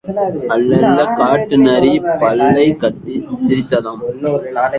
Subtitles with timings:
[0.47, 1.91] அல்லல் காட்டு நரி
[2.21, 4.01] பல்லைக் காட்டிச் சிரித்ததாம்.